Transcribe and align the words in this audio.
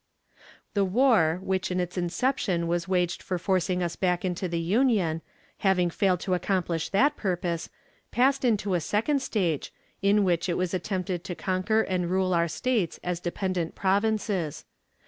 '"The 0.73 0.83
war, 0.83 1.39
which 1.43 1.69
in 1.69 1.79
its 1.79 1.95
inception 1.95 2.65
was 2.65 2.87
waged 2.87 3.21
for 3.21 3.37
forcing 3.37 3.83
us 3.83 3.95
back 3.95 4.25
into 4.25 4.47
the 4.47 4.57
Union, 4.59 5.21
having 5.59 5.91
failed 5.91 6.21
to 6.21 6.33
accomplish 6.33 6.89
that 6.89 7.15
purpose, 7.15 7.69
passed 8.09 8.43
into 8.43 8.73
a 8.73 8.79
second 8.81 9.21
stage, 9.21 9.71
in 10.01 10.23
which 10.23 10.49
it 10.49 10.57
was 10.57 10.73
attempted 10.73 11.23
to 11.25 11.35
conquer 11.35 11.81
and 11.81 12.09
rule 12.09 12.33
our 12.33 12.47
States 12.47 12.99
as 13.03 13.19
dependent 13.19 13.75
provinces. 13.75 14.65